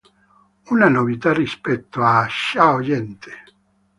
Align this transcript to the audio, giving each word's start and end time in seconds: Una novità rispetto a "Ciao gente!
Una 0.69 0.89
novità 0.89 1.31
rispetto 1.31 2.01
a 2.03 2.25
"Ciao 2.27 2.81
gente! 2.81 3.31